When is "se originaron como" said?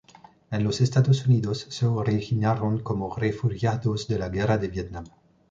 1.69-3.13